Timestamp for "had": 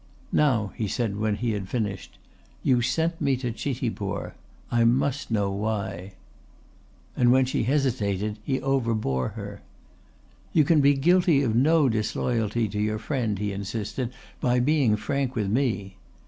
1.51-1.69